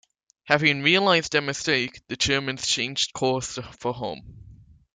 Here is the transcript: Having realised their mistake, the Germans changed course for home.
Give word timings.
Having 0.45 0.81
realised 0.81 1.31
their 1.31 1.43
mistake, 1.43 2.01
the 2.07 2.15
Germans 2.15 2.65
changed 2.65 3.13
course 3.13 3.59
for 3.79 3.93
home. 3.93 4.35